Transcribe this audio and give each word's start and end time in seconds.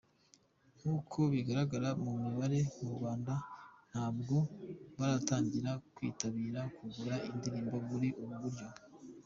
Nkuko 0.77 1.17
bigaragara 1.33 1.89
mu 2.03 2.11
mibare, 2.23 2.59
mu 2.81 2.89
Rwanda 2.95 3.33
ntabwo 3.89 4.35
baratangira 4.97 5.71
kwitabira 5.95 6.61
kugura 6.75 7.15
indirimbo 7.29 7.75
muri 7.89 8.09
ubu 8.23 8.35
buryo. 8.45 8.59